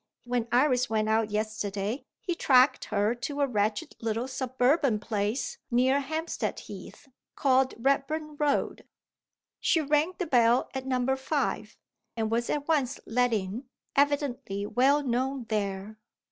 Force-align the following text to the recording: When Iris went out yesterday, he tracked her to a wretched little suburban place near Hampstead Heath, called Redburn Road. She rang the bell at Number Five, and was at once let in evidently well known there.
When 0.25 0.47
Iris 0.51 0.89
went 0.89 1.09
out 1.09 1.29
yesterday, 1.29 2.07
he 2.19 2.33
tracked 2.33 2.85
her 2.85 3.13
to 3.13 3.41
a 3.41 3.45
wretched 3.45 3.95
little 4.01 4.27
suburban 4.27 4.97
place 4.99 5.59
near 5.69 5.99
Hampstead 5.99 6.61
Heath, 6.61 7.07
called 7.35 7.75
Redburn 7.77 8.35
Road. 8.37 8.87
She 9.59 9.79
rang 9.79 10.13
the 10.17 10.25
bell 10.25 10.71
at 10.73 10.87
Number 10.87 11.15
Five, 11.15 11.77
and 12.17 12.31
was 12.31 12.49
at 12.49 12.67
once 12.67 12.99
let 13.05 13.31
in 13.31 13.65
evidently 13.95 14.65
well 14.65 15.03
known 15.03 15.43
there. 15.49 15.99